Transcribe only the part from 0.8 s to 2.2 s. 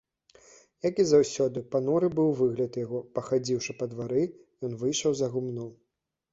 Як і заўсёды, пануры